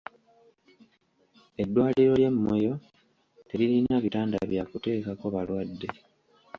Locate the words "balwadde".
5.33-5.87